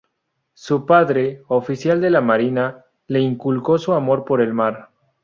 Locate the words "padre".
0.87-1.43